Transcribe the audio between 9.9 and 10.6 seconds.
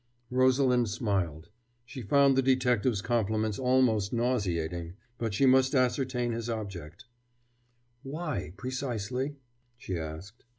asked.